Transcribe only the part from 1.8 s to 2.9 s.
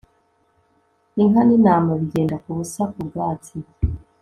bigenda kubusa